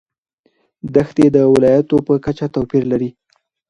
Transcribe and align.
دښتې 0.95 1.25
د 1.35 1.37
ولایاتو 1.53 1.97
په 2.07 2.13
کچه 2.25 2.45
توپیر 2.55 2.83
لري. 2.91 3.09